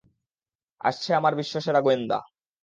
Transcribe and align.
আসছে 0.81 1.09
আমার 1.13 1.33
বিশ্বসেরা 1.35 1.79
গোয়েন্দা! 1.81 2.17